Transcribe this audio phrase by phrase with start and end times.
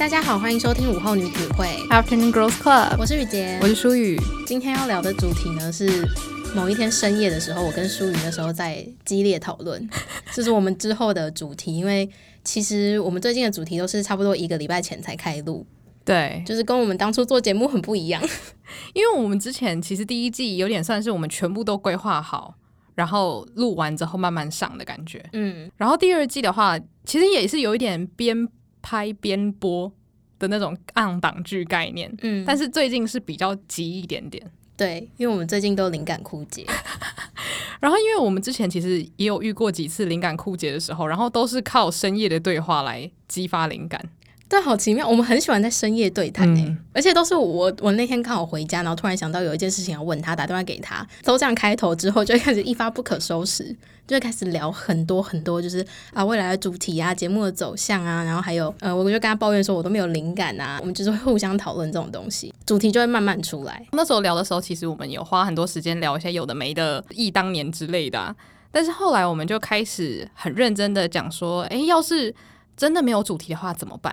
[0.00, 4.18] 大家好，欢迎收听午后女子会 Afternoon Girls Club，我是雨洁，我是舒雨。
[4.46, 6.08] 今天要聊的主题呢，是
[6.56, 9.86] 某一天深夜的时候，我跟舒雨的时候在激烈讨论，
[10.32, 11.76] 这是我们之后的主题。
[11.76, 12.08] 因为
[12.42, 15.66] 其实我们最近的主题都是差不多一个礼拜前才开录，
[16.02, 18.22] 对，就是跟我们当初做节目很不一样。
[18.94, 22.54] 因为我们之前其实第一季有点算是我们全部都规划好，
[22.94, 25.70] 然后录完之后慢慢上的感觉，嗯。
[25.76, 28.48] 然后第二季的话，其实也是有一点边
[28.82, 29.92] 拍边播
[30.38, 32.44] 的那种暗档剧概念，嗯。
[32.46, 34.44] 但是最近是比较急一点点，
[34.76, 36.66] 对，因为我们最近都灵感枯竭。
[37.80, 44.02] 然后因为我们之前其实也有遇过几次灵感枯竭的时候，然后都是靠深夜的对话来激发灵感。
[44.50, 45.08] 对，好奇妙。
[45.08, 53.64] 我们很喜欢在深夜对谈诶、嗯，而且都是我我那天刚好回家，然后突然想到有一件事情要问他，打电话给他，都这样开头之后，就开始一发不可收拾，
[54.08, 63.86] 就会开始聊很多很多，就是啊未来的主题啊，节目的走向啊，然后还有呃，我就跟他抱怨说我都没有灵感啊，我们就是会互相讨论这种东西，主题就会慢慢出来。
[63.92, 68.34] 那时候聊的时候，其实我们有花很多时间聊一些有的没的忆当年之类的、啊，
[68.72, 72.34] 但是后来我们就开始很认真的讲说，哎，要是
[72.76, 74.12] 真的没有主题的话怎么办？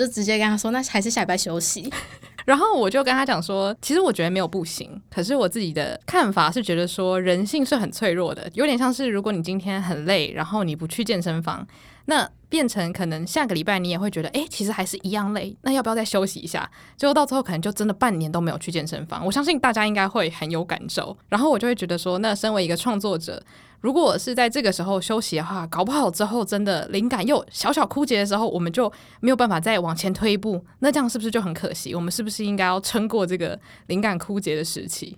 [0.00, 1.92] 就直接跟他说，那还是下礼拜休息。
[2.46, 11.64] 然后我就跟他讲说，其实我觉得没有不行，可是我自己的看法是觉得说，人性是很脆弱的，有点像是如果你今天很累，然后你不去健身房，
[12.06, 16.68] 那变成可能下个礼拜你也会觉得，哎，其实还是一样累，那要不要再休息一下？
[16.96, 19.24] 最后到最后可能就真的半年都没有去健身房。
[19.24, 21.16] 我相信大家应该会很有感受。
[21.28, 23.42] 然后我就会觉得说，那身为一个创作者。
[23.80, 30.62] 如果是在这个时候休息的话，搞不好之后真的灵感又小小枯竭的时候，我们就没有办法再往前推一步。
[30.80, 31.94] 那这样是不是就很可惜？
[31.94, 35.16] 我们是不是应该要撑过这个灵感枯竭的时期？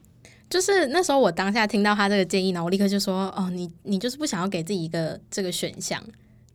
[0.49, 6.01] 就是那时候我当下听到他这个建议呢，我立刻就说：“哦，你你就是不想要给自己一个这个选项，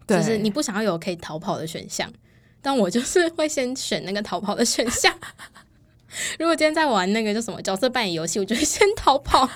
[0.08, 2.10] 就是你不想要有可以逃跑的选项。
[2.62, 5.14] 但我就是会先选那个逃跑的选项。
[6.40, 9.50] 如果今天在玩那个叫什么角色扮演游戏，我就会先逃跑。”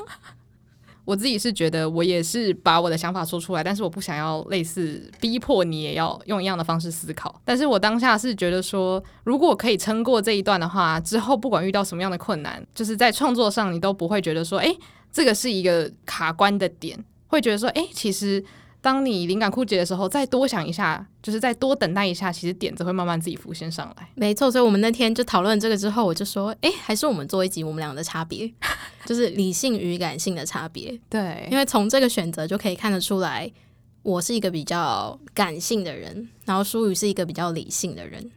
[1.06, 7.41] 我自己是觉得，我也是把我的想法说出来，但是我不想要类似逼迫你也要用一样的方式思考。
[7.44, 14.78] 但是我当下是觉得说，如果可以撑过这一段的话，之后不管遇到什么样的困难，就是在创作上你都不会觉得说，诶，
[15.12, 18.44] 这个是一个卡关的点，会觉得说，诶，其实。
[18.81, 24.09] 当你灵感枯竭的时候，再多想一下，就是再多等待一下，其实点子会慢慢自己浮现上来。
[24.16, 28.52] 没错，所以我们那天就讨论这个之后，我就说，哎，还是我们做一集我们俩的差别，
[29.06, 31.00] 就是理性与感性的差别。
[31.08, 33.52] 对，因为从这个选择就可以看得出来，
[34.02, 38.31] 我是一个比较感性的人，然后舒宇是一个比较理性的人。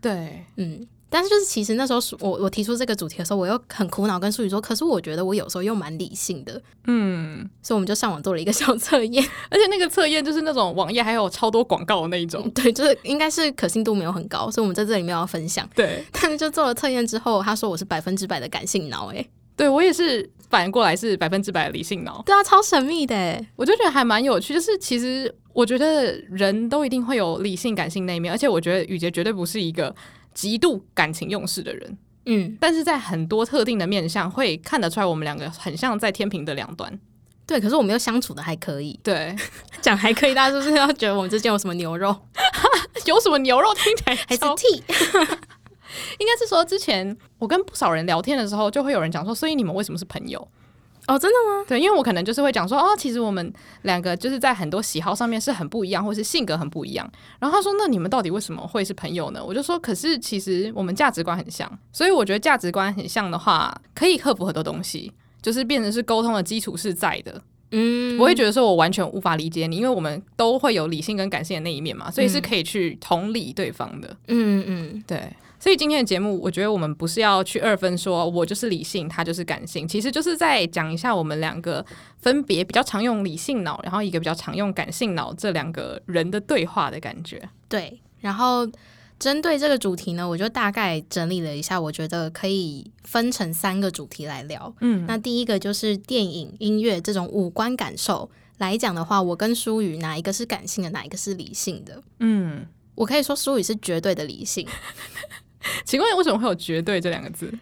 [0.00, 0.86] 对，嗯。
[1.10, 19.26] 但是就是其实那时候我我提出这个主题的时候，我又很苦恼跟舒雨说，可是我觉得我有时候又蛮理性的，嗯，所以我们就上网做了一个小测验，而且那个测验就是那种网页还有超多广告的那一种，对，就是应该是可信度没有很高，所以我们在这里没有要分享，对，但是就做了测验之后，他说我是百分之百的感性脑，哎，
[19.56, 29.92] 对我也是反过来是百分之百的理性脑，对啊，超神秘的，我就觉得还蛮有趣，就是其实我觉得人都一定会有理性感性那一面，而且我觉得雨杰绝对不是一个。
[30.34, 36.98] 极度感情用事的人，嗯，但是在很多特定的面相会看得出来，我们两个很像在天平的两端。
[37.46, 38.98] 对，可是我们又相处的还可以。
[39.02, 39.34] 对，
[39.82, 42.14] 讲还可以，大家是不是要觉得我们之间有什么牛肉？
[43.06, 43.74] 有什么牛肉？
[43.74, 44.76] 听起来还是 T？
[46.20, 50.46] 应该是说，之前我跟不少人聊天的时候，就会有人讲说，所以你们为什么是朋友？
[51.06, 51.64] 哦，真的吗？
[51.66, 53.52] 对，因为我可能就是会讲说，哦，其实我们
[53.82, 57.10] 两个就是在很多喜好上面是很不一样，或是性格很不一样。
[57.38, 59.44] 然后他说，那你们到底为什么会是朋友呢？
[59.44, 65.12] 我就说，可是其实我们价值观很像，所以我觉得价值观很像的话，可以克服很多东西，
[65.42, 67.42] 就是变成是沟通的基础是在的。
[67.72, 74.16] 嗯，我会觉得说我完全无法理解你，因为我们都会有理性跟感性的那一面嘛，所以是可以去同理对方的。
[74.28, 75.20] 嗯嗯，对。
[75.62, 81.84] 所以今天的节目，我觉得我们不是要去二分说，我就是理性，他就是感性，其实就是在讲一下我们两个
[82.16, 87.46] 分别比较常用理性脑，然后一个比较常用感性脑这两个人的对话的感觉。
[87.68, 88.66] 对，然后
[89.20, 94.74] 针对这个主题呢，我就大概整理了一下，我觉得可以分成三个主题来聊。
[94.80, 102.02] 嗯，那第一个就是电影、音乐这种五官感受来讲的话，我跟舒宇哪一个是感性的，哪一个是理性的？
[102.20, 104.66] 嗯，我可以说舒宇是绝对的理性。
[105.84, 107.52] 请问为什么会有“绝对”这两个字？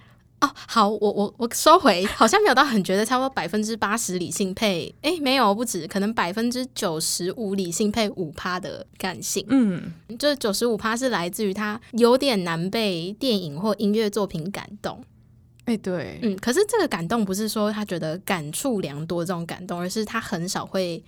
[0.40, 9.44] 哦，好，我我我收回，好像没有到很觉得，差不多百分之八十理性配，诶，没有不止，可能百分之九十五理性配五趴的感性。
[9.48, 15.02] 嗯，这九十五趴是来自于他有点难被电影或音乐作品感动。
[15.64, 21.02] 诶，对，嗯，可是这个感动不是说他觉得感触良多这种感动，而是他很少会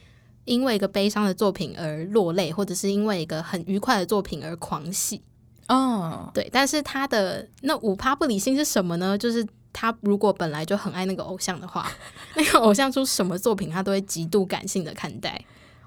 [0.45, 5.23] 因为一个悲伤的作品而落泪，或者是因为一个很愉快的作品而狂喜。
[5.73, 9.17] 哦，对，但是他的那五趴不理性是什么呢？
[9.17, 11.91] 就是他如果本来就很爱那个偶像的话，
[12.35, 15.41] 那个偶像出什么作品，他都会极度感性的看待。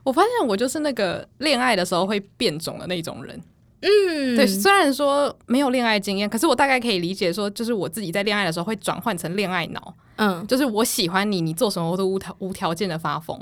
[0.04, 3.38] 我发现我就是那个恋爱的时候会变种的那种人。
[3.82, 9.94] 嗯，对，虽然说没有恋爱经验，可是我大概可以理解说，就是我自己在恋爱的时候会转换成恋爱脑。
[10.16, 13.38] 嗯，就是我喜欢你，你做什么我都无条无条件的发疯。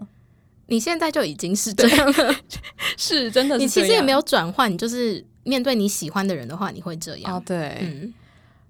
[0.65, 2.35] 你现在就已经是这样了，
[2.97, 3.61] 是真的是。
[3.61, 7.35] 你其实也没有转换，你就是面对你喜欢的人的话，你会这样。
[7.37, 8.13] 哦，对，嗯。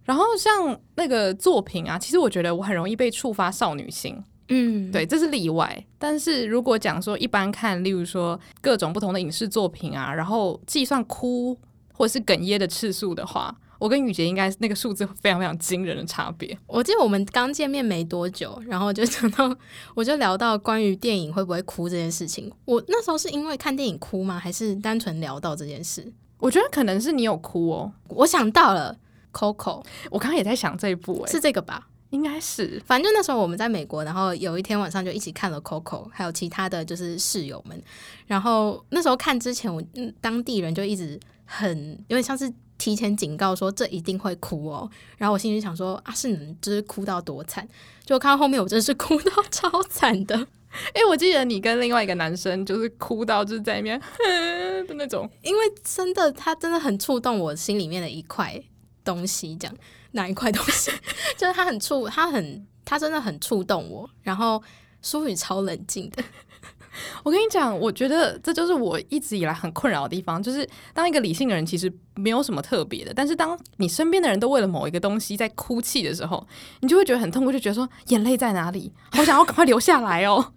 [0.04, 4.18] 然后像那个作品啊，其实我觉得我很容易被触发少女心。
[4.50, 5.86] 嗯，对，这是例外。
[5.98, 11.58] 但是如果讲说一般看，例如说各种不同的影视作品啊，然后计算哭
[11.94, 16.58] 或者是哽咽的次数的话，我跟雨杰应该那个数字非常非常惊人的差别。
[16.68, 19.56] 我记得我们刚见面没多久，然后就讲到，
[19.96, 22.52] 我就聊到关于电影会不会哭这件事情。
[22.66, 24.38] 我那时候是因为看电影哭吗？
[24.38, 26.12] 还是单纯聊到这件事？
[26.42, 27.94] 我觉得可能是你有哭哦。
[28.10, 28.98] 我想到了
[29.32, 31.88] ，Coco，我刚刚也在想这一部，欸，是这个吧？
[32.10, 37.82] 应该是，反正那时候我们在美国，然后有一天晚上就一起看了 Coco，还有其他的就是室友们。
[38.28, 39.82] 然后那时候看之前，我
[40.20, 44.90] 当地人就一直很有点像是提前警告说这一定会哭哦。
[45.18, 47.66] 然后我心里想说啊，是能就是哭到多惨？
[48.04, 50.48] 就看到后面我真的是哭到 超惨的。
[50.94, 54.00] 哎、欸，我记得你跟另外一个男生就是哭到就是在那边
[54.88, 58.62] 的那种，因为真的他真的很触动我心里面的一块
[59.04, 59.76] 东西，这样。
[60.14, 60.92] 哪一块东西？
[61.38, 64.10] 就是他很触，他很，他真的很触动我。
[64.22, 64.62] 然后
[65.02, 66.22] 舒宇超冷静的。
[67.24, 76.46] 我跟你讲，我觉得这就是我一直以来很困扰的地方，就是当一个理性的人其实没有什么特别的，但是当你身边的人都为了某一个东西在哭泣的时候，
[76.82, 78.92] 你就会觉得很痛苦，就觉得说眼泪在哪里？
[79.12, 80.54] 好想要赶快流下来哦，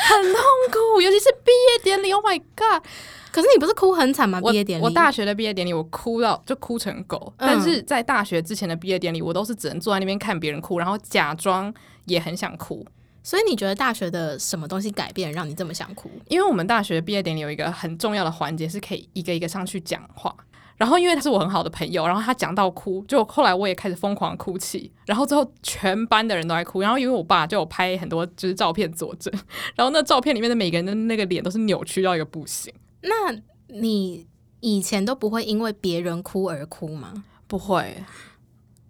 [0.00, 0.42] 很痛
[0.72, 2.12] 苦， 尤其是毕业典礼。
[2.12, 2.82] Oh my god！
[3.30, 4.40] 可是你不是哭很惨吗？
[4.40, 7.32] 毕业典礼，我大学的毕业典礼，我哭到就哭成狗。
[7.36, 7.48] 嗯。
[7.48, 11.72] 但是在大学之前的毕业典礼，我都是只能坐在那边看别人哭，然后假装
[12.06, 12.84] 也很想哭。
[13.22, 16.10] 所以你觉得大学的什么东西改变让你这么想哭？
[16.28, 20.34] 因为我们大学的毕业典礼有一个很重要的环节，是可以一个一个上去讲话。
[20.78, 24.90] 然后因为他是我很好的朋友，然后他讲到哭，就后来我也开始疯狂哭泣。
[25.04, 26.80] 然后之后全班的人都在哭。
[26.80, 29.30] 然后因为我爸就有拍很多就是照片佐证，
[29.76, 32.72] 然后那照片里面的每个人的那个脸都是扭曲到一个不行。
[33.02, 33.36] 那
[33.66, 34.26] 你
[34.60, 37.24] 以前都不会因为别人哭而哭吗？
[37.46, 37.96] 不会，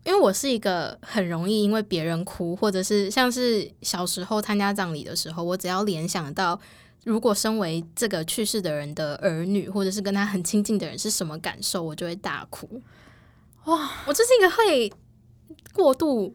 [0.04, 6.58] 因为我是一个很容易因为别人哭，或者是像是小时候参加葬礼的时候，我只要联想到
[7.04, 12.82] 如果身为这个去世的人的儿女，或者是跟他很亲近的人是什么感受，我就会大哭。
[13.64, 14.92] 哇，我就是一个会
[15.72, 16.34] 过度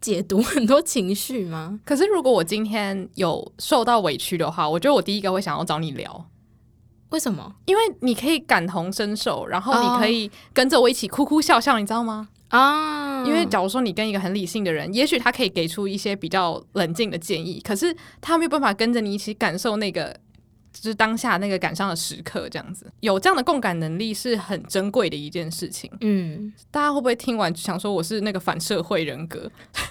[0.00, 1.80] 解读很多情绪吗？
[1.84, 6.28] 可是如果我今天有受到委屈的话，我觉得我第一个会想要找你聊。
[7.10, 7.54] 为什么？
[7.66, 12.28] 因为你可以感同身受，然后你可以跟着我一起哭哭笑笑，你知道吗？
[12.52, 13.26] 啊、oh.！
[13.26, 20.14] 因为假如说你跟一个很理性的人，也许他可以给出一些比较冷静的建议，可是他没有办法跟着你一起感受那个，
[20.70, 22.92] 就是当下那个感伤的时刻，这样子。
[23.00, 25.90] 有这样的共感能力是很珍贵的一件事情。
[26.02, 29.50] 嗯，大家会不会听完想说我是那个反社会人格？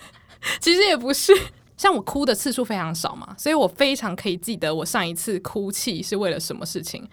[0.62, 1.34] 其实也不是。
[1.78, 7.03] 像我哭的次数非常少嘛，所以我非常可以记得我上一次哭泣是为了什么事情。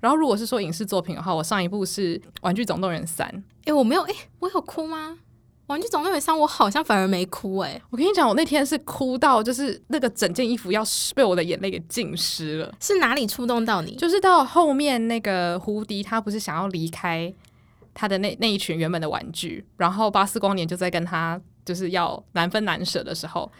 [0.00, 3.26] 然后如果是说影视作品的话，我上一部是《玩具总动员三》。
[3.64, 5.18] 哎，我没有，哎，我有哭吗？
[5.66, 7.58] 《玩具总动员三》我好像反而没哭。
[7.58, 10.82] 诶，我跟你讲，我那天是哭到就是那个整件衣服要
[11.14, 12.74] 被我的眼泪给浸湿了。
[12.80, 13.94] 是哪里触动到你？
[13.96, 17.30] 就是到后面那个胡迪他不是想要离开
[17.92, 23.50] 他的那那一群原本的玩具，然后巴斯光年就在跟他就是要难分难舍的时候。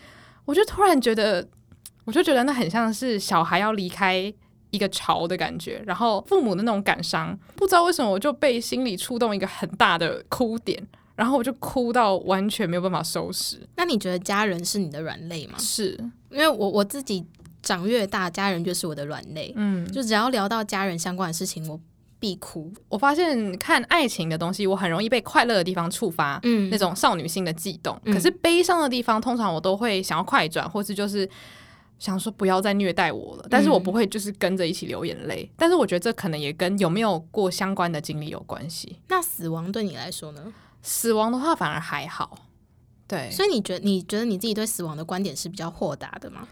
[0.46, 1.46] 我就突然觉得，
[2.06, 4.32] 我就觉得那很像是小孩要离开
[4.70, 10.80] 一个潮的感觉，然后父母的那种感伤，不知道为什么我就被心里触动一个很大的哭点，
[11.14, 13.60] 然后我就哭到完全没有办法收拾。
[13.76, 15.54] 那你觉得家人是你的软肋吗？
[15.58, 15.98] 是，
[16.30, 17.24] 因为我我自己
[17.62, 19.52] 长越大，家人就是我的软肋。
[19.56, 21.80] 嗯，就只要聊到家人相关的事情，我。
[22.20, 22.68] 必哭。
[22.88, 27.96] 我发现看爱情的东西，我很容易被快乐的地方触发，嗯，那种少女心的悸动。
[28.06, 28.12] 嗯。
[28.12, 31.30] 可是悲伤的地方，通常我都会想要快转，或是就是
[31.98, 33.46] 想说不要再虐待我了。
[33.50, 35.48] 但是我不会就是跟着一起流眼泪。
[35.50, 35.54] 嗯。
[35.56, 38.96] 但是我觉得这可能也跟有没有过相关的经历有关系。
[39.08, 40.52] 那死亡对你来说呢？
[40.82, 42.46] 死亡的话反而还好。
[43.06, 46.46] 对，所以你觉得你觉得你自己对死亡的观点是比较豁达的吗？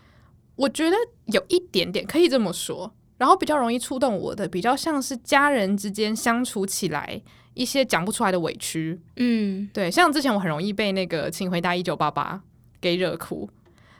[0.56, 2.92] 我觉得有一点点可以这么说。
[3.18, 7.18] 然后比较容易触动我的，比较像是家人之间相处起来
[7.54, 9.00] 一些讲不出来的委屈。
[9.16, 12.34] 嗯，对，像之前我很容易被那个《请回答一九八八》
[12.78, 13.48] 给惹哭，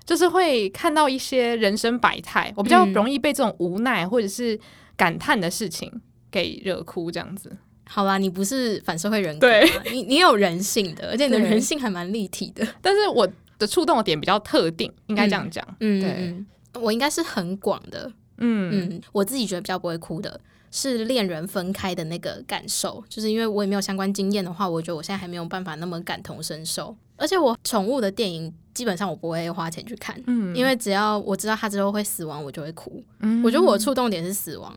[0.06, 4.58] 就是会看到一些人生百态，我比较容易被这种无奈或者是
[4.96, 5.92] 感叹的事情
[6.30, 7.54] 给惹哭，这样子。
[7.88, 12.66] 好啦，你不是反社会人格，对，你你有人性的，而且你的 人性还蛮立体的。
[12.80, 15.66] 但是我的触动的点比较特定，应该这样讲。
[15.80, 16.46] 嗯，对嗯，
[16.82, 18.10] 我应该是很广的。
[18.38, 20.38] 嗯嗯，我自己觉得比较不会哭的
[20.70, 26.94] 是恋人分开的那个感受，就是因为我也没有相关经验的话，我觉得我现在还没有办法那么感同身受。
[27.16, 33.02] 而且我宠物的电影基本上我不会花钱去看，嗯，因为只要我知道它之后会死亡，我就会哭。
[33.20, 34.74] 嗯，我觉得我的触动点是死亡。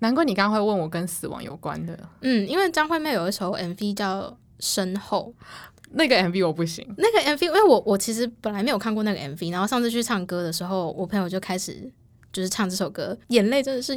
[0.00, 1.98] 难怪你刚刚会问我跟死亡有关的。
[2.20, 4.22] 嗯，因为张惠妹有一首 MV 叫
[4.58, 5.32] 《身后》，
[5.92, 6.86] 那个 MV 我不行。
[6.98, 11.90] 那个 MV，因为我我其实本来没有看过那个 MV，然后上次去唱歌的时候，我朋友就开始
[12.32, 13.96] 就是唱这首歌，眼泪真的是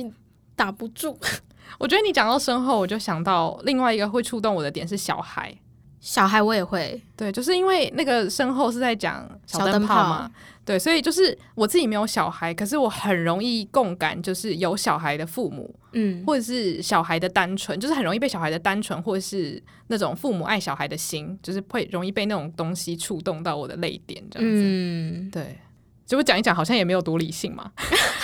[0.56, 1.20] 打不住。
[1.78, 5.54] 我觉得你讲到身后，我就想到另外一个会触动我的点是小孩。
[6.00, 10.32] 小孩我也会，对，就是因为那个身后是在讲小灯泡嘛。
[10.66, 24.62] 对，所以就是我自己没有小孩，可是我很容易共感，就是有小孩的父母，嗯，或者是小孩的单纯，就是很容易被小孩的单纯，或者是那种父母爱小孩的心，就是会容易被那种东西触动到我的泪点，这样子。
[24.64, 25.58] 嗯，对。
[26.06, 27.72] 结果讲一讲，好像也没有多理性嘛。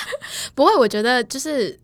[0.53, 1.79] 不会，我觉得就是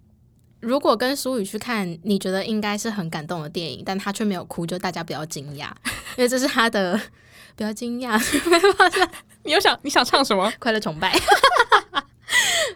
[0.61, 5.69] 如果跟苏宇去看，你觉得应该是很感动的电影，但他却没有哭，就大家不要惊讶，
[6.15, 6.99] 因为这是他的。
[7.53, 8.17] 不要惊讶，
[8.49, 9.07] 没有发现。
[9.43, 10.51] 你有想你想唱什么？
[10.57, 11.13] 快乐崇拜。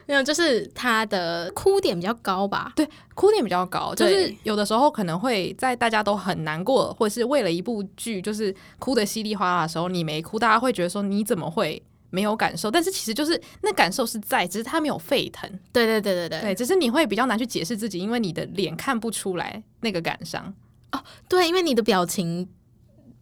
[0.06, 2.74] 没有，就是他的哭点比较高吧？
[2.76, 11.82] 对，哭点比较高，就是有的时候可能会在大家都很难过，或者是为了一部剧就是哭的稀里哗啦的时候，你没哭，大家会觉得说你怎么会
[12.16, 12.72] 没有感受？
[12.72, 15.50] 但是其实就是那感受是在，只是他没有沸腾。
[15.74, 20.54] 对对对对对，对，只是你会比较难去解释自己，因为你的脸看不出来那个感伤。
[20.92, 22.48] 哦，对，因为你的表情。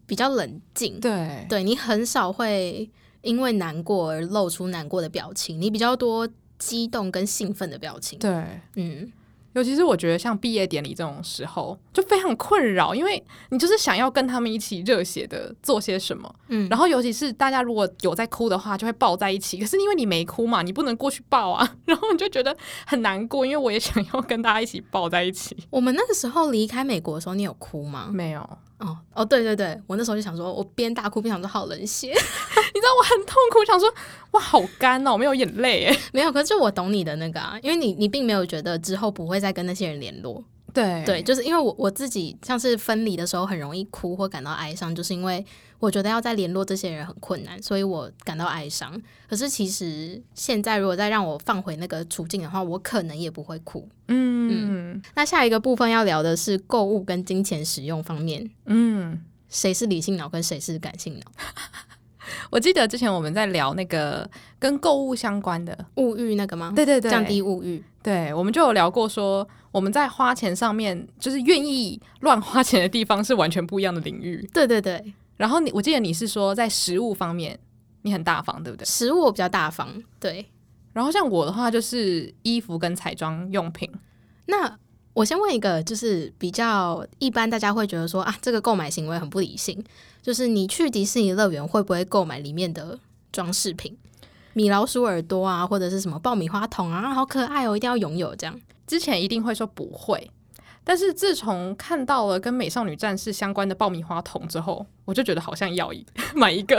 [0.06, 2.88] 比较冷静，对，对你很少会
[3.22, 6.28] 因为难过而露出难过的表情，你比较多
[6.60, 8.30] 激动跟兴奋的表情，对，
[8.76, 9.10] 嗯。
[9.54, 19.58] 尤其是我觉得像毕业典礼这种时候，就非常困扰，因为你就是想要跟他们一起热血的做些什么，嗯，然后尤其是大家如果有在哭的话，就会抱在一起。
[19.60, 22.56] 可是因为你没哭嘛，你不能过去抱啊， 然后你就觉得
[22.86, 25.56] 很难过，因为我也想要跟大家一起抱在一起。
[25.70, 28.10] 我们那个时候离开美国的时候，你有哭吗？
[28.12, 28.58] 没有。
[28.84, 33.92] 哦哦，对对对，我那时候就想说，我边大哭边想说好冷血， 你知道我很痛苦，想说
[34.32, 40.44] 哇好干哦，没有眼泪哎， 没有，可是我懂你的那个啊，因为你你并没有觉得之后不会再跟那些人联络。
[40.74, 45.46] 对对，就是因为我我自己像是分离的时候很容易哭或感到哀伤，就是因为
[45.80, 49.00] 我觉得要再联络这些人很困难，所以我感到哀伤。
[49.30, 53.88] 可是其实现在如果再让我放回那个处境的话，我可能也不会哭。
[54.08, 55.02] 嗯嗯。
[55.16, 58.50] 那下一个部分要聊的是购物跟金钱使用方面。
[58.66, 61.26] 嗯，谁是理性脑跟谁是感性脑？
[62.50, 64.28] 我记得之前我们在聊那个
[64.58, 66.72] 跟购物相关的物欲那个吗？
[66.76, 67.84] 对对对，降低物欲。
[68.04, 69.48] 对，我们就有聊过说。
[69.72, 74.48] 我们在花钱上面，就是愿意乱花钱的地方是完全不一样的领域。
[74.54, 75.04] 对对对。
[75.36, 77.60] 然后你，我记得你是说在食物方面
[78.04, 78.86] 你很大方，对不对？
[78.86, 80.46] 食物我比较大方，对。
[80.94, 83.92] 然后像我的话，就是衣服跟彩妆用品。
[84.46, 84.78] 那
[85.14, 89.84] 我先问一个，就是比较一般，大家会觉得说啊，这个购买行为很不理性。
[90.22, 93.00] 就是你去迪士尼乐园会不会购买里面的
[93.32, 93.98] 装饰品，
[94.54, 98.60] 米老鼠耳朵啊，或者是什么爆米花桶啊，好可爱哦，一定要拥有这样。
[98.86, 100.30] 之前一定会说不会，
[100.84, 105.92] 但是自从看到了跟美少女战士相关的爆米花桶之后，我就觉得好像要
[106.36, 106.76] 买一个。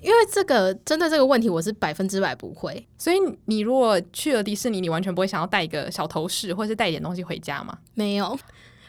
[0.00, 2.84] 因为这个针对这个问题，我是百分之百不会。
[2.98, 7.78] 所以你如果去了迪士尼，你完全不会想要带一个小头饰，或是带一点东西回家吗？
[7.94, 8.36] 没有。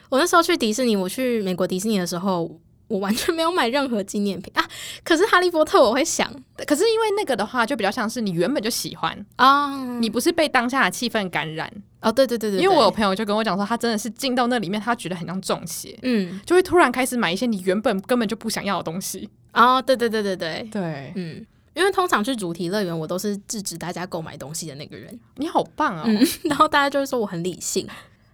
[0.10, 2.60] 我那时候去迪士尼，我去美国迪士尼的时候。
[2.94, 4.64] 我完全没有买任何纪念品啊！
[5.04, 6.32] 可是哈利波特我会想，
[6.68, 11.72] 可是因为那个的话，就比较像是你原本就喜欢啊，哦、你不是被当下的气氛感染
[12.02, 12.12] 哦。
[12.12, 25.20] 对对对对，因为我有朋友就跟我讲说，他真的是进到那里面，他觉得很像中邪，嗯，就会突然开始买一些你原本根本就不想要的东西哦，对对对对对对，嗯，因为通常去主题乐园，我都是制止大家购买东西的那个人。
[25.38, 26.28] 你好棒啊、哦嗯！
[26.44, 27.88] 然后大家就会说我很理性，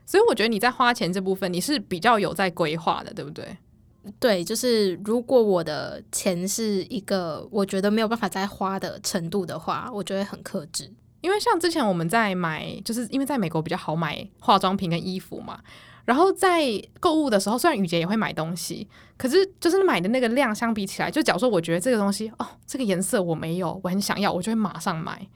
[0.06, 3.46] 所以我觉得你在花钱这部分，你是比较有在规划的，对不对？
[4.20, 10.92] 对，就是如果我的钱是一个我觉得没有办法再花的程度的话，我就会很克制。
[11.22, 15.60] 因为像之前我们在买，就是因为在美国比较好买化妆品跟衣服嘛。
[16.06, 16.64] 然后在
[17.00, 25.28] 购物的时候，虽然雨洁也会买东西，可是就是买的那个量相比起来，就假如说我觉得这个东西哦，这个颜色我没有，我很想要，我就会马上买。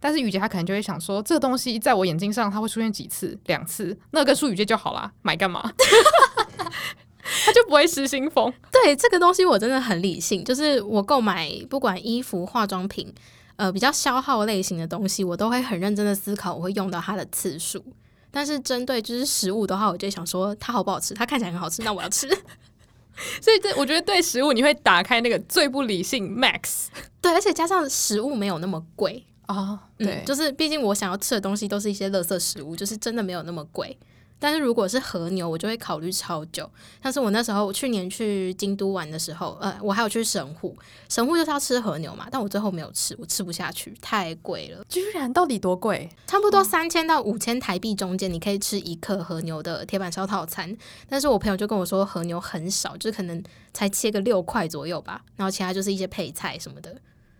[0.00, 5.70] 但是雨洁她可能就会想说，这个东西在我眼睛上它会出现几次，两次，那跟舒雨洁就好啦，买干嘛？
[7.44, 8.52] 他就不会失心疯。
[8.70, 13.12] 对，这个东西我真的很理性，就是我购买不管衣服、化妆品，
[13.56, 17.84] 呃，比较消耗类型的东西，我都会很认真的思考我会用到它的次数。
[18.30, 22.26] 但是针对就是食物的话，我就想说它好不好吃，它看起来很好吃，那我要吃。
[23.40, 26.86] 所以这我觉得对食物你会打开那个最不理性 max。
[27.20, 33.96] 对，而且加上食物没有那么贵啊，对，嗯，就是毕竟我想要吃的东西都是一些垃圾食物，就是真的没有那么贵。
[34.42, 36.68] 但是如果是和牛，我就会考虑超久。
[37.00, 40.76] 但是我那时候我去年去京都玩的时候，呃，我还有去神户，
[41.08, 44.84] 神户就是要吃和牛嘛，但我最后没有吃，我吃不下去，太贵了。
[44.88, 46.08] 居然到底多贵？
[46.26, 50.76] 差不多三千到五千台币中间，你可以吃一克和牛的铁板烧套餐。
[51.08, 53.40] 但是我朋友就跟我说，和牛很少，就是可能
[53.72, 56.96] 才切个六块左右吧，然后其他就是一些配菜什么的。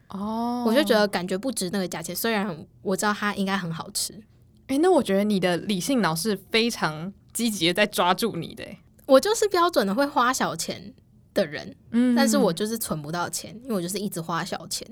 [0.09, 4.15] 哦，我就觉得感觉不值那个价钱，虽然我知道它应该很好吃。
[4.73, 8.65] 哎，那我觉得你的理性脑是非常积极的在抓住你的。
[9.05, 10.95] 我就是标准的会花小钱
[11.35, 14.89] 的人，嗯，但是我就是存不到钱，因为我就是一直花小钱。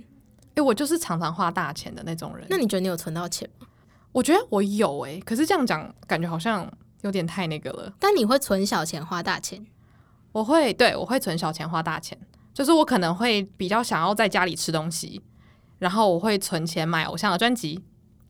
[0.55, 2.47] 哎，我就是常常花大钱的那种人。
[2.51, 3.67] 那你觉得你有存到钱吗？
[4.13, 6.71] 我觉得我有哎，可是这样讲感觉好像
[7.01, 7.91] 有点太那个了。
[7.99, 9.65] 但你会存小钱花大钱？
[10.33, 12.19] 我会，对，我会存小钱花大钱，
[12.53, 15.23] 就是我可能会比较想要在家里吃东西，
[15.79, 17.81] 然后我会存钱买偶像的专辑，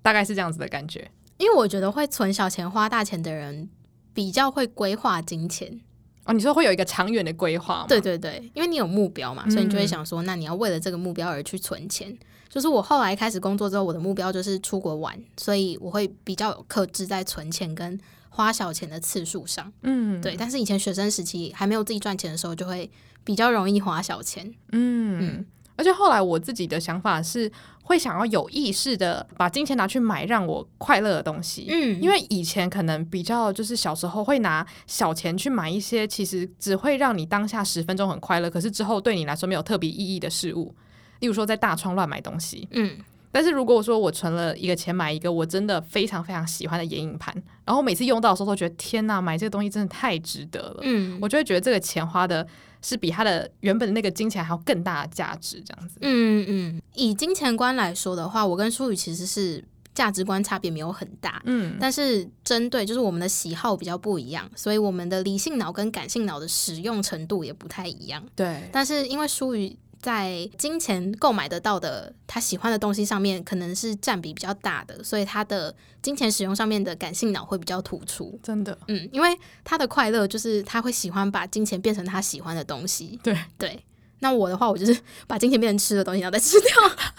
[0.03, 1.11] 大概是这样子的感觉。
[1.41, 3.69] 因为我觉得会存小钱花大钱的人
[4.13, 5.81] 比较会规划金钱
[6.27, 6.35] 哦。
[6.35, 7.87] 你说会有一个长远的规划吗？
[7.89, 12.15] 对对对，因为你有目标嘛，所以你就会想说，嗯、那你要为了这个目标而去存钱。
[12.51, 19.73] 就是我后来开始工作之后，我的目标就是出国玩，所以我会比较有克制在存钱跟花小钱的次数上。
[19.83, 20.37] 嗯，对。
[20.37, 22.91] 但是以前学生时期还没有自己赚钱的时候，就会
[23.25, 24.53] 比较容易花小钱。
[24.73, 25.39] 嗯。
[25.39, 25.47] 嗯
[25.81, 27.51] 而且后来我自己的想法是，
[27.85, 31.65] 会想要有意识的把金钱拿去买让我快乐的东西。
[31.71, 40.75] 嗯，因为以前可能比较就是小时候会拿小钱去买一些其实只会让你当下十分钟很快乐，可是之后对你来说没有特别意义的事物。
[41.21, 42.69] 例如说在大创乱买东西。
[42.73, 42.99] 嗯，
[43.33, 47.35] 但是如果我说我存了一个钱买一个我真的非常非常喜欢的眼影盘，
[47.65, 50.81] 然后每次用到的时候都觉得天哪，买这个东西真的太值得了。
[50.83, 52.47] 嗯，我就会觉得这个钱花的。
[52.83, 55.99] 是比他的原本的那个金钱还要更大的价值，这样子。
[56.01, 59.65] 嗯嗯，以金钱观来说的话，我跟舒宇其实是
[59.95, 61.43] 价值观差别没有很大。
[61.45, 68.23] 嗯，但是针对就是我们的喜好比较不一样，所以我们的理性脑跟感性脑的使用程度也不太一样。
[68.35, 69.77] 对，但是因为舒宇。
[70.01, 78.39] 在金钱购买得到的他喜欢的东西上面，可能是占比比较大的，所以他的金钱使用上面的感性脑会比较突出。
[78.43, 83.21] 真的，嗯，因为他的快乐就是他会喜欢把金钱变成他喜欢的东西。
[83.23, 83.85] 对对，
[84.21, 86.69] 那我的话，我就是把金钱变成吃的东西，然后再吃掉，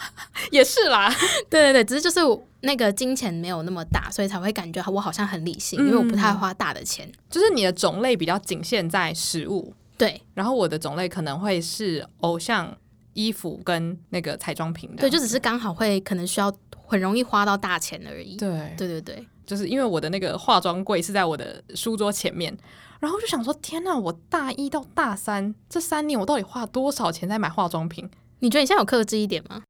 [0.50, 1.08] 也是啦。
[1.48, 2.20] 对对对，只是就是
[2.62, 7.10] 那个金钱没有那么大，所以才会感觉我好像很理性，嗯、因为我不太花大的钱。
[7.30, 9.72] 就是你的种类比较仅限在食物。
[10.02, 12.76] 对，然后我的种类可能会是偶像
[13.12, 16.52] 衣服跟那个彩妆品的，对，就只是刚好会可能需要
[16.84, 18.36] 很容易花到大钱而已。
[18.36, 22.52] 对，对对对，就是因为我的那个化妆柜是在我的书桌前面，
[22.98, 28.10] 然后就想说，天呐，我大一到大三这三年，我到底花多少钱在买化妆品？
[28.40, 29.62] 你觉得你现在有克制一点吗？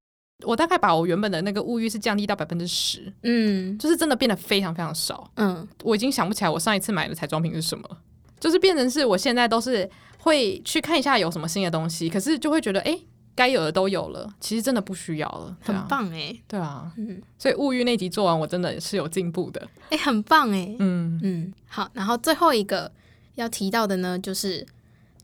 [0.46, 7.86] 我大概把我原本的那个物欲是降低到百分之十，嗯，就是真的变得非常非常少，嗯，我已经想不起来我上一次买的彩妆品是什么。
[8.40, 9.88] 就是变成是我现在都是
[10.22, 12.96] 会去看一下有什么新的东西，可是就会觉得哎，
[13.34, 21.18] 该有的都有了，其实真的不需要了，很棒哎、欸，对啊，嗯，所以物欲那集做完，我真的是有进步的，哎，很棒哎，嗯。
[21.24, 22.92] 嗯，好，然后最后一个
[23.34, 24.64] 要提到的呢，就是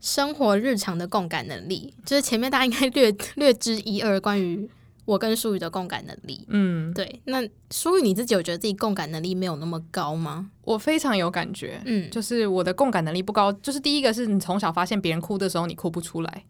[0.01, 4.69] 生活日常的共感能力，就是前面大家应该略略知一二关于。
[5.09, 7.19] 我跟舒宇的共感能力，嗯，对。
[7.25, 7.41] 那
[7.71, 10.51] 舒宇你自己有觉得自己共感能力没有那么高吗？
[10.63, 13.51] 我非常有感觉，嗯，就是我的共感能力不高。
[13.53, 16.45] 就是第一个是你从小发现别人哭的时候你哭不出来，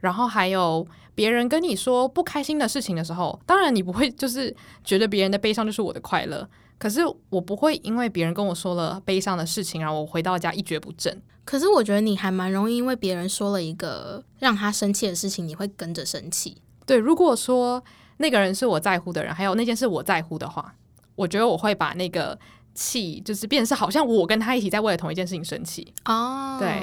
[0.00, 6.46] 然后还有别人跟你说不开心的事情的时候，当然你不会就是觉得别人的悲伤就是我的快乐。
[6.76, 11.22] 可是我不会因为别人跟我说了悲伤的事情，然后我回到家一蹶不振。
[11.46, 16.58] 可是我觉得你还蛮容易因为别人说了一个让他生气的事情，你会跟着生气。
[16.86, 17.82] 对，如果说
[18.18, 20.74] 那个人是我在乎的人，还有那件事我在乎的话，
[21.16, 22.38] 我觉得我会把那个
[22.74, 26.56] 气，就是变成是好像我跟他一起在为了同一件事情生气哦。
[26.60, 26.82] 对，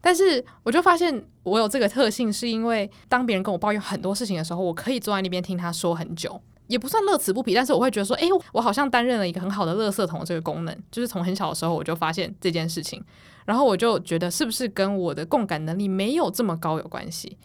[0.00, 13.02] 但是我就发现我有这个特性，是因为当别人跟我抱怨很多事情的时候，我可以坐在那边听他说很久，也不算乐此不疲，但是我会觉得说，哎，我好像担任了一个很好的垃圾桶这个功能，就是从很小的时候我就发现这件事情，
[13.44, 17.36] 然后我就觉得是不是跟我的共感能力没有这么高有关系。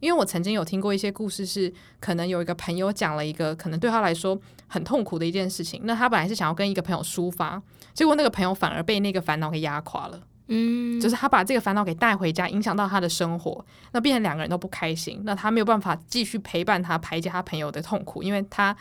[0.00, 7.62] 因为我曾经有听过一些故事，是可能有一个朋友讲了一个可能对他来说很痛苦的一件事情，那他本来是想要跟一个朋友抒发，
[7.94, 18.74] 结果那个朋友反而被那个烦恼给压垮了，嗯，就是他把这个烦恼给带回家，影响到他的生活，那变成两个人都不开心，那他没有办法继续陪伴他，排解他朋友的痛苦，因为他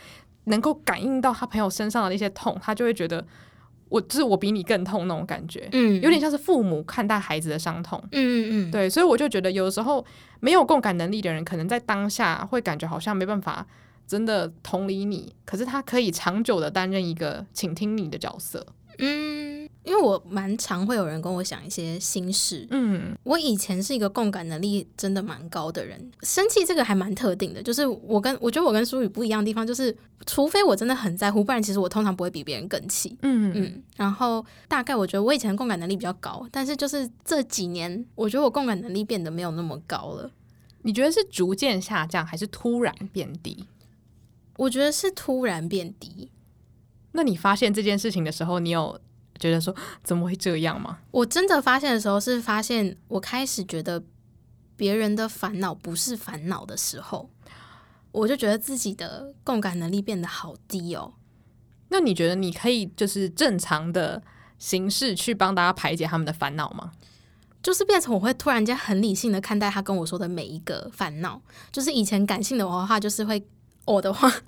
[0.45, 3.23] 能够感应到他朋友身上的那些痛，他就会觉得
[3.89, 10.03] 我就是我比你更痛那种感觉，嗯，有点像是父母看待孩子的伤痛，嗯嗯嗯，对，所以我就觉得有的时候
[10.39, 13.65] 没有共感能力的人，可能在当下会感觉好像没办法
[14.07, 18.65] 真的同理你，可是他可以长久的担任一个倾听你的角色，
[18.99, 19.58] 嗯。
[19.89, 29.97] 因为我蛮常会有人跟我讲一些心事，嗯，我以前是一个共感能力真的蛮高的人，生气这个还蛮特定的，就是我跟我觉得我跟淑宇不一样的地方，就是
[30.27, 40.29] 除非我真的很在乎，不然其实我通常不会比别人更气，嗯嗯，然后大概我觉得我以前共感能力比较高，但是就是这几年我觉得我共感能力变得没有那么高了，
[40.83, 43.65] 你觉得是逐渐下降还是突然变低？
[44.57, 46.29] 我觉得是突然变低。
[47.13, 49.01] 那你发现这件事情的时候，你有？
[49.39, 49.73] 觉得说
[50.03, 50.99] 怎么会这样吗？
[51.11, 54.03] 我真的发现的时候是发现我开始觉得
[54.75, 57.29] 别人的烦恼不是烦恼的时候，
[58.11, 61.13] 我就觉得自己的共感能力变得好低哦。
[61.89, 64.21] 那你觉得你可以就是正常的
[64.57, 66.91] 形式去帮大家排解他们的烦恼吗？
[67.61, 73.45] 就是变成我会突然间很理性的看待他跟我说的每一个烦恼，就是以前感性的话就是会
[73.93, 74.31] 我的话。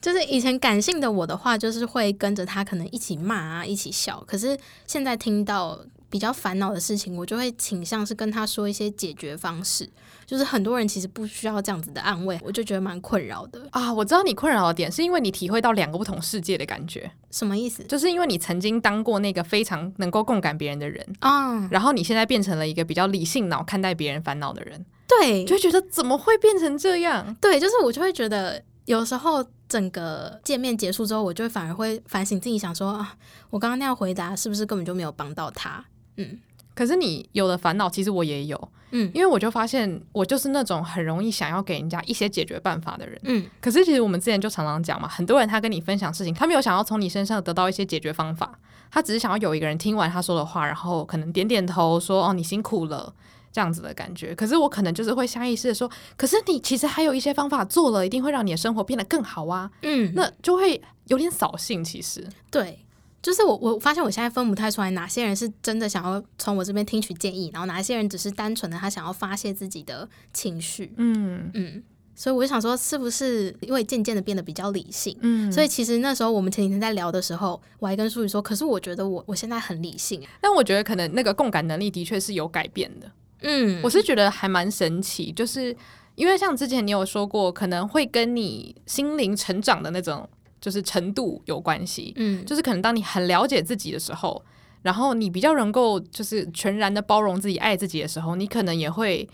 [0.00, 4.22] 就是以前感性的我的话，就是会跟着他可能一起骂啊，一起笑。
[4.26, 9.88] 可是现在听到比较烦恼的事情，我就会倾向是跟他说一些解决方式。
[10.26, 13.92] 就是很多人其实不需要这样子的安慰，我就觉得蛮困扰的啊。
[13.92, 17.10] 我知道你困扰的点是因为你体会到两个不同世界的感觉。
[17.30, 17.82] 什么意思？
[17.84, 24.84] 就是因为你曾经当过那个非常能够共感别人的人啊，嗯，然后你现在变成了一个比较理性脑看待别人烦恼的人。
[25.06, 27.34] 对，就会觉得怎么会变成这样？
[27.40, 29.44] 对，就是我就会觉得有时候。
[29.66, 33.16] 整个见面结束之后，我就反而会反省自己，想说啊，
[33.48, 35.82] 我刚刚那样回答是不是根本就没有帮到他？
[36.18, 36.38] 嗯，
[36.74, 43.46] 可是你有的烦恼，其实我也有，嗯，因为我就发现我就是那种很容易想要给人家一些解决办法的人，嗯。
[43.60, 48.56] 可是其实我们之前就常常讲嘛，很多人他跟你分享事情，他没有想要从你身上得到一些解决方法，
[48.92, 53.14] 他只是想要有一个人听完他说的话，然后可能点点头说哦，你辛苦了。
[53.54, 59.70] 这样子的感觉，可是我可能就是会下意识的说，可是你其实还有一些方法做了，一定会让你的生活变得更好啊。
[59.82, 61.84] 嗯，那就会有点扫兴。
[61.84, 62.84] 其实，对，
[63.22, 70.92] 就是我我发现我现在分不太出来，哪些人是真的想要从我这边听取建议，然后哪些人只是单纯的他想要发泄自己的情绪。
[70.96, 71.80] 嗯嗯，
[72.16, 75.16] 所以我就想说，是不是因为渐渐的变得比较理性？
[75.20, 80.20] 嗯，所以其实那时候我们前几天在聊的时候，我还跟淑宇说，可是我觉得我我现在很理性。
[80.40, 83.08] 但我觉得可能那个共感能力的确是有改变的。
[83.44, 85.74] 嗯，我是觉得还蛮神奇，就是
[86.14, 90.28] 因为像之前你有说过，可能会跟你心灵成长的那种
[90.60, 92.12] 就是程度有关系。
[92.16, 94.42] 嗯，就是可能当你很了解自己的时候，
[94.82, 99.28] 然后你比较能够就是全然的包容自己、爱自己的时候，你可能也会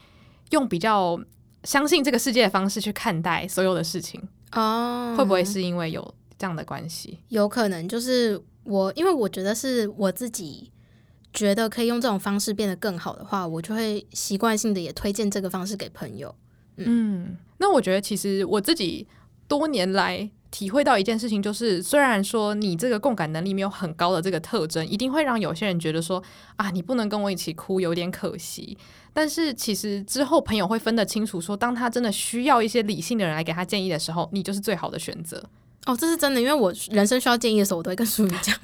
[0.51, 1.19] 用比较
[1.65, 4.21] 相信这个世界的方式去看待所有的事情。
[4.53, 7.19] 哦，会不会是因为有这样的关系？
[7.29, 10.71] 有可能，就是我因为我觉得是我自己。
[11.33, 16.35] 觉得可以用这种方式变得更好的话，我就会习惯性的也推荐这个方式给朋友。
[16.77, 19.07] 嗯，嗯，那我觉得其实我自己
[19.47, 26.23] 多年来体会到一件事情，就是虽然说你这个共感能力没有很高的这个特征，一定会让有些人觉得说
[26.57, 28.77] 啊，你不能跟我一起哭，有点可惜。
[29.13, 35.45] 但是其实之后朋友会分得清楚，说当他真的需要一些理性的人来给他建议的时候，你就是最好的选择。
[35.87, 38.57] 哦，这是真的，因为我人生需要建议的时候，我都会跟淑宇讲。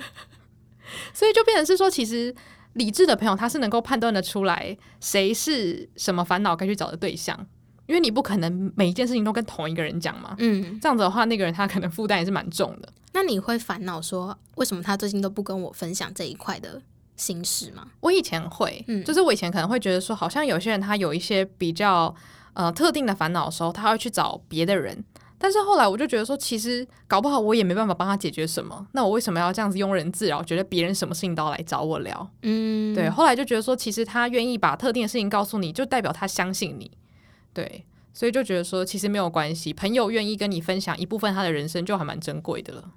[1.12, 2.34] 所以就变成是说，其实。
[2.76, 7.38] 理智的朋友，他是能够判断的出来谁是什么烦恼该去找的对象，
[7.86, 10.34] 因为你不可能每一件事情都跟同一个人讲嘛。
[10.38, 12.92] 嗯，这样子的话，那个人他可能负担也是蛮重的。
[13.12, 16.80] 那你会烦恼说，为什么他最近都不跟我分享这一块的
[17.16, 17.88] 心事吗？
[18.00, 22.14] 我以前会，嗯，就是我以前可能会觉得说，好像有些人他有一些比较
[22.52, 25.02] 呃特定的烦恼的时候，他会去找别的人。
[25.38, 30.42] 但是后来我就觉得说，其实搞不好我也没办法帮他解决什么，那我为什么要这样子庸人自扰？
[30.42, 33.10] 觉得别人什么事情都要来找我聊，嗯，对。
[33.10, 36.90] 后来就觉得说，其实他愿意把特定的事情告诉你，就代表他相信你，
[37.52, 37.84] 对。
[38.14, 42.92] 所以就觉得说，其实没有关系，朋友愿意跟你分享一部分他的人生，就还蛮珍贵的了。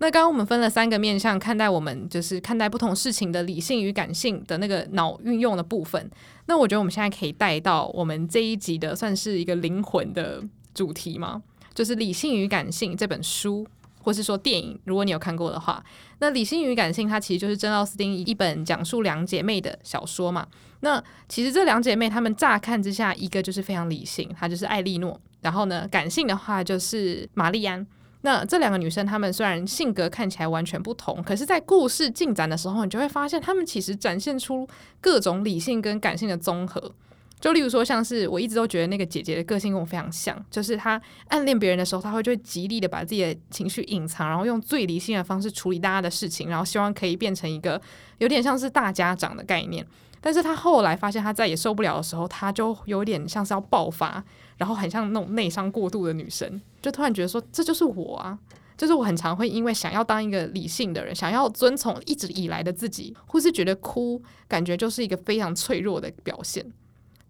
[0.00, 6.10] 那刚刚我们分了三个面向看待我们，就是看待不同事情的理性与感性的那个脑运用的部分。
[6.44, 11.42] 那我觉得我们现在可以带到我们这一集的算是一个灵魂的主题吗？
[11.78, 13.64] 就是《理性与感性》这本书，
[14.02, 15.80] 或是说电影，如果你有看过的话，
[16.18, 20.44] 那《理性与感性》它其实就是珍奥斯汀一本讲述两姐妹的小说嘛。
[20.80, 27.86] 那其实这两姐妹她们乍看之下，一个就是非常理性，她就是艾莉诺；然后呢，感性的话就是玛丽安。
[28.22, 34.66] 那这两个女生，她们虽然性格看起来完全不同，可是，在故事进展的时候，你就会发现，她们其实展现出
[35.00, 36.92] 各种理性跟感性的综合。
[37.40, 47.80] 就例如说，像是我一直都觉得那个姐姐的个性跟我非常像，就是她暗恋别人的时候，她会就会极力的把自己的情绪隐藏，然后用最理性的方式处理大家的事情，然后希望可以变成一个
[48.18, 49.86] 有点像是大家长的概念。
[50.20, 54.22] 但是她后来发现，她再也受不了的时候，她就有点像是要爆发，
[54.56, 58.36] 然后很像那种内伤过度的女生，就突然觉得说，这就是我啊，
[58.76, 66.66] 就是我很常会因为想要当一个理性的人，想要遵从一直以来的自己，或是觉得哭，感觉就是一个非常脆弱的表现。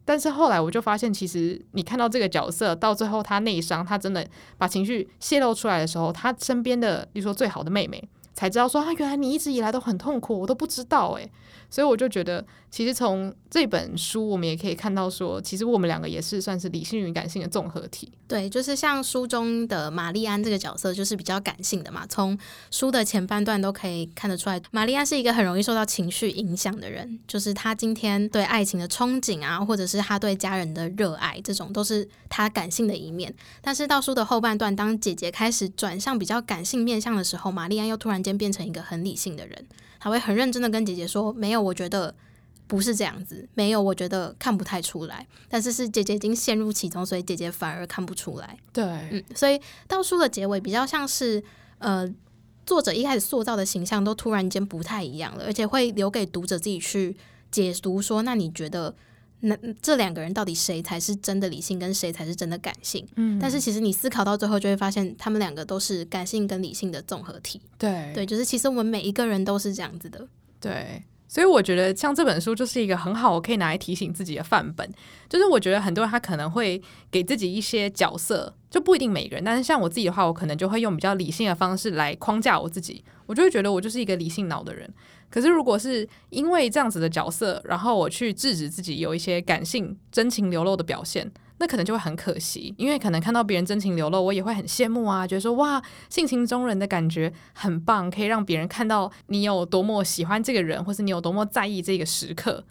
[0.09, 11.31] 但是后来我就发现，其实你看到这个角色到最后他内伤，他真的把情绪泄露出来的时候，他身边的，比如说最好的妹妹，才知道说啊，原来你一直以来都很痛苦，我都不知道诶。
[11.71, 18.11] 所以我就觉得，其实从这本书我们也可以看到说，其实我们两个也是算是理性与感性的综合体。
[18.27, 22.07] 对，就是像书中的玛丽安这个角色，就是比较感性的嘛。
[22.09, 22.39] 从
[22.71, 27.19] 书的前半段都可以看得出来，玛丽安是一个很容易受到情绪影响的人。
[27.27, 33.35] 就是她今天对爱情的憧憬啊，或者是她对家人的热爱，这种都是她感性的一面。
[33.61, 39.67] 但是到书的后半段，当姐姐开始转向比较感性面向的时候，玛丽安又突然间变成一个很理性的人。
[39.99, 42.15] 他会很认真的跟姐姐说：“没有，我觉得
[42.67, 43.49] 不是这样子。
[43.55, 45.27] 没有，我觉得看不太出来。
[45.49, 48.59] 但是是姐姐已经陷入其中，所以姐姐反而看不出来。
[48.73, 51.43] 对，嗯，所以到书的结尾比较像是，
[51.79, 52.09] 呃，
[52.65, 57.17] 作者一开始塑造的形象都突然间不太一样了，而且会留给读者自己去
[57.51, 58.01] 解读。
[58.01, 58.95] 说，那你觉得？”
[59.41, 63.07] 那这两个人到底谁才是真的理性，跟谁才是真的感性？
[63.17, 67.61] 嗯，但是其实你思考到最后，就会发现他们两个都是感性跟理性的综合体。
[67.79, 70.27] 对对，就是其实我们每一个人都是这样子的。
[70.61, 74.91] 对，所以我觉得像这本书就是一个很好，我可以拿来提醒自己的范本。
[75.29, 83.05] 就是我觉得很多人他可能会给自己一些角色，就不一定每个人，但是像我自己的话，我可能就会用比较理性的方式来框架我自己。
[83.27, 84.91] 我就会觉得我就是一个理性脑的人。
[85.31, 92.75] 可是，如果是因为这样子的角色，然后我去制止自己有一些感性、真情流露的表现，那可能就会很可惜。
[92.79, 102.65] 因为可能看到别人真情流露，我也会很羡慕啊，觉得说哇，性情中人的感觉很棒，可以让别人看到你有多么喜欢这个人，或是你有多么在意这个时刻。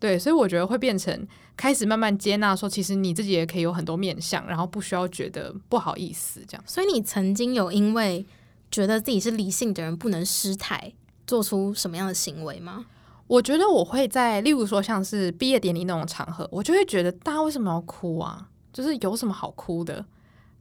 [0.00, 1.24] 对，所以我觉得会变成
[1.56, 6.64] 开始慢慢接纳，说其实你自己也可以有很多面相，然后不需要觉得不好意思这样。
[6.66, 8.26] 所以你曾经有因为
[8.68, 10.92] 觉得自己是理性的人不能失态，
[11.26, 12.86] 做出什么样的行为吗？
[13.28, 18.48] 我觉得我会在，例如说像是毕业典礼那种场合，我就会觉得大家为什么要哭啊？
[18.72, 20.04] 就是有什么好哭的？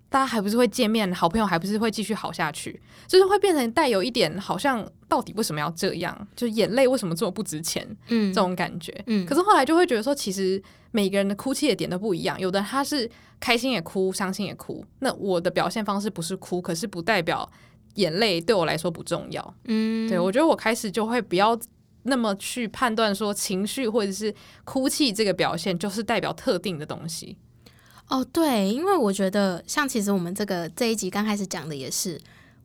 [0.09, 2.81] 大家还不是会见面，好朋友还不是会继续好下去？
[3.07, 6.27] 就是会变成带有一点好像到底为什么要这样？
[6.35, 7.85] 就是眼泪为什么这么不值钱？
[8.07, 8.93] 嗯，这种感觉。
[9.07, 14.85] 嗯，可是后来就会觉得说，其实每个人的哭泣的点都不一样，有的他是开心也哭，伤心也哭。
[14.99, 17.49] 那我的表现方式不是哭，可是不代表。
[17.95, 21.59] 眼泪对我来说不重要，嗯，对，我觉得我开始就会不要
[22.03, 27.37] 那么去判断说情绪或者是哭泣这个表现就是代表特定的东西。
[28.07, 32.19] 哦，对，因为我觉得像其实我们这个这一集刚开始讲的也是，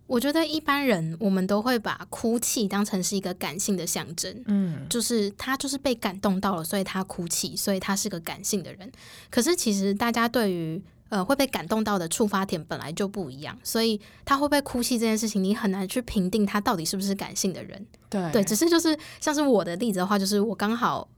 [0.08, 8.90] 我觉得一般人我们都会把哭泣当成是一个感性的象征，嗯，就是他就是被感动到了，所以他哭泣，所以他是个感性的人。
[9.30, 17.86] 可是其实大家对于呃，会被感动到的触发点本来就不一样，所以他会不会哭泣这件事情，你很难去评定他到底是不是感性的人。
[18.10, 21.08] 对对，只是就是像是我的例子的话，就是我刚好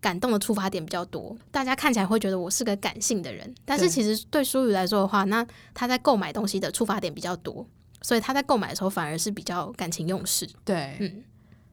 [0.00, 7.64] 感动的触发点比较多，大家看起来会觉得我是个感性的人，但是其实对舒宇来说的话，那他在购买东西的触发点比较多，
[8.02, 10.48] 所以他在购买的时候反而是比较感情用事。
[10.64, 11.22] 对，嗯，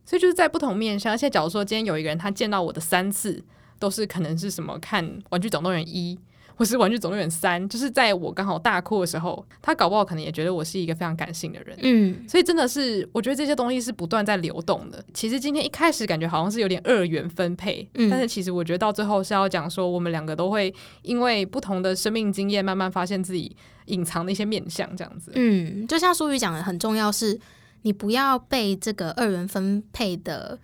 [0.05, 3.43] 所以就是在不同面向，而且假如说今天有一个人他见到我的三次
[3.79, 6.15] 都是可能是什么看《玩具总动员一》。
[6.57, 15.03] 我是玩具总动员三，就是在我刚好大哭的时候，他搞不好可能也觉得我是一个非常感性的人，嗯，所以真的是我觉得这些东西是不断在流动的。
[15.13, 25.31] 其实今天一开始感觉好像是有点二元分配，嗯，但是其实我觉得到最后是要讲说，我们两个都会因为不同的生命经验，慢慢发现自己隐藏的一些面相，这样子。
[25.35, 27.39] 嗯，就像苏宇讲的，很重要是，
[27.83, 30.57] 你不要被这个二元分配的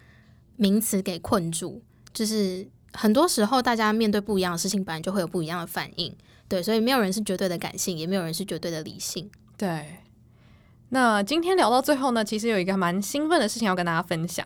[0.55, 2.67] 名词给困住，就是。
[2.93, 6.15] 很多时候，大家面对不一样的事情，本来就会有不一样的反应，
[6.47, 9.97] 对，所以没有人是绝对的感性，也没有人是绝对的理性，对。
[10.89, 14.45] 那今天聊到最后呢，其实有一个蛮兴奋的事情要跟大家分享，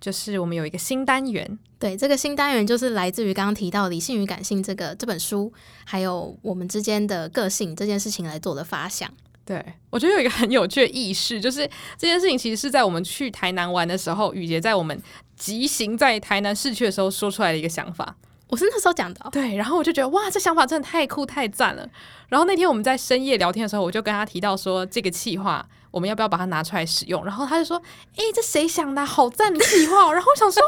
[0.00, 5.52] 就是我们有一个新单元，对，这个新单元就是来自于刚刚提到《理性与感性》这个这本书，
[5.84, 9.08] 还有我们之间的个性这件事情来做的发想。
[9.44, 15.00] 对，我觉得有一个很有趣的意识，就是这件事情其实是在我们去台南玩的时候，雨杰在我们
[15.40, 18.14] 疾行在台南市区的时候说出来的一个想法。
[18.48, 19.30] 我是那时候讲的哦。
[19.32, 21.88] 对，然后我就觉得哇，这想法真的太酷太赞了。
[22.28, 27.24] 然后那天我们在深夜聊天的时候，我就跟他提到说，这个企划我们要不要把它拿出来使用？
[27.24, 27.80] 然后他就说
[28.16, 29.06] ：“哎，这谁想的？
[29.06, 30.62] 好赞的企划！” 然后我想说：“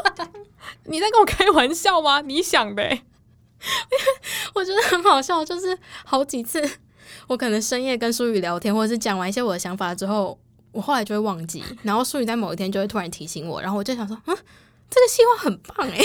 [0.85, 2.21] 你在跟我开玩笑吗？
[2.21, 3.03] 你想呗。”
[4.55, 6.79] 我觉得很好笑，就是好几次
[7.27, 10.39] 我可能深夜跟舒宇聊天，或者是讲完一些我的想法之后，
[10.73, 14.35] 我后来就会忘记，然后淑宇在某一天就会突然提醒我，然后我就想说，嗯，
[14.89, 15.99] 这个计划很棒哎，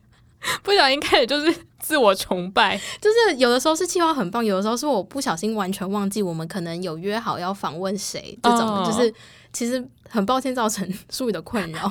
[0.62, 8.86] 不小心开始就是自我崇拜， 就是有的时候是计划很棒，有的时候是我不小心完全忘记我们可能有约好要访问谁，这种、oh.
[8.86, 9.12] 就是
[9.52, 11.90] 其实很抱歉造成 淑宇的困扰，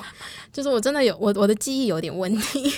[0.54, 2.74] 就是我真的有我我的记忆有点问题。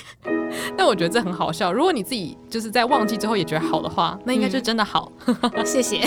[0.76, 1.72] 但我觉得这很好笑。
[1.72, 5.12] 如果你自己就是在忘记之后也觉得好的话，那应该就真的好。
[5.26, 6.02] 嗯、谢谢。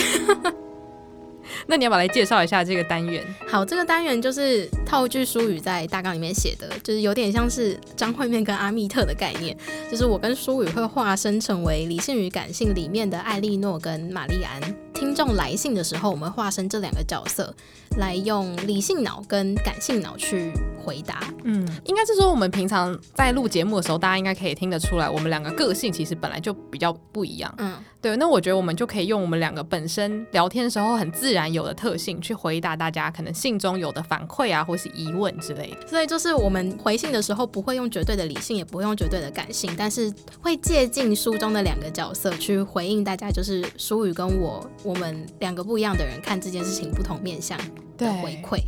[1.66, 3.24] 那你要不要来介绍一下这个单元？
[3.48, 9.56] 好，这个单元就是套句书语在大纲里面写的，就是有点像是张惠妹跟阿密特的概念，
[9.90, 14.91] 就是我跟舒宇会化身成为《理性与感性》里面的艾莉诺跟玛丽安。
[15.02, 17.52] 听众来信的时候，我们化身这两个角色，
[17.98, 21.24] 来用理性脑跟感性脑去回答。
[21.42, 27.52] 嗯，应该是说我们平常在录节目的时候，大家应该可以听得出来，我们两个个性其实本来就比较不一样。
[27.58, 28.16] 嗯，对。
[28.16, 35.88] 那我觉得我们就可以用我们两个本身聊天的时候很自然有的特性，去回答大家可能信中有的反馈啊，或是疑问之类的。
[35.88, 44.64] 所以就是我们回信的时候，不会用绝对的理性，也不会用绝对的感性，但是会借鉴书中的两个角色去回应大家，就是舒宇跟我。
[44.84, 47.58] 我们两个不一样的人看这件事情不同面向
[47.96, 48.58] 的回馈。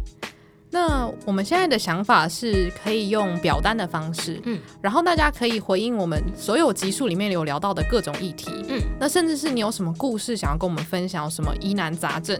[0.70, 12.37] 那我们现在的想法是可以用表单的方式，嗯，然后大家可以回应我们所有集数里面有聊到的各种议题，嗯，那甚至是你有什么故事想要跟我们分享，有什么疑难杂症，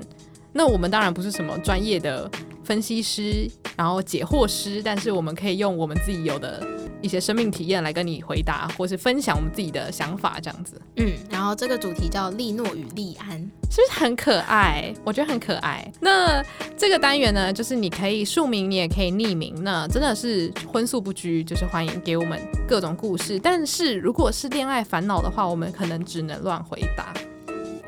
[0.53, 2.29] 那我们当然不是什么专业的
[2.65, 6.67] 分析师，然后解惑师，但是我们可以用我们自己有的。
[7.03, 10.81] 一些生命体验来跟你回答，或是分享我们自己的想法，这样子。
[10.97, 13.39] 嗯，然后这个主题叫利诺与利安，
[13.71, 14.91] 是不是很可爱？
[15.05, 15.87] 我觉得很可爱。
[16.01, 16.43] 那
[16.79, 23.39] 这个单元呢，就是你可以署名，你也可以匿名，那真的是荤素不拘，就是欢迎给我们各种故事。
[23.39, 27.13] 但是如果是恋爱烦恼的话，我们可能只能乱回答。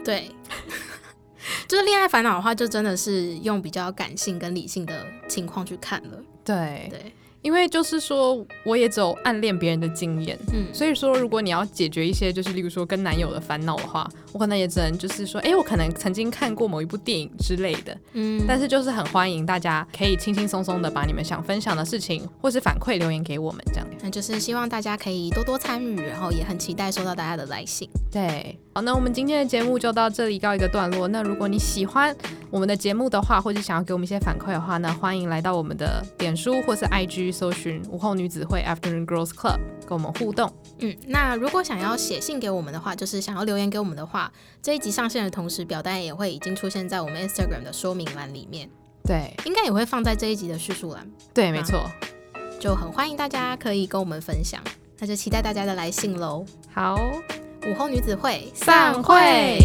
[0.05, 0.31] 对，
[1.69, 6.19] 就是恋爱烦恼的话，就真的是用比较感性跟理性的情况去看了。
[6.45, 7.13] 对对。
[7.43, 27.89] 因为就是说，我也只有暗恋别人的经验，嗯，所以说，如果你要解决一些，就是例如说跟男友的烦恼的话，我可能也只能就是说，哎，我可能曾经看过某一部电影之类的，嗯，但是就是很欢迎大家可以轻轻松松的把你们想分享的事情或是反馈留言给我们，这样，那就是希望大家可以多多参与，然后也很期待收到大家的来信。
[28.11, 31.07] 对，好，那我们今天的节目就到这里告一个段落。
[31.09, 32.17] 那如果你喜欢
[32.51, 36.85] 我们的节目的话，或者想要给我们一些反馈的话，呢欢迎来到我们的点书或是
[37.31, 37.37] IG。
[37.37, 40.51] 搜寻午后女子会 Afternoon Girls Club，跟我们互动。
[40.79, 48.71] 嗯，那如果想要写信给我们的话，就是想要留言给我们的话，这一集上线的同时，表单也会已经出现在我们 Instagram 的说明栏里面。
[49.05, 51.07] 对，应该也会放在这一集的叙述栏。
[51.35, 51.79] 对，没错，
[52.59, 54.63] 就很欢迎大家可以跟我们分享。
[54.99, 56.43] 那就期待大家的来信喽。
[56.73, 56.97] 好，
[57.67, 59.59] 午后女子会散会。